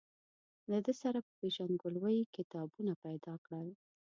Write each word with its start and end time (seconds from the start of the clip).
له 0.71 0.77
ده 0.85 0.93
سره 1.01 1.19
په 1.25 1.31
پېژندګلوۍ 1.39 2.19
کتابونه 2.35 2.91
پیدا 3.05 3.33
کړل. 3.45 3.67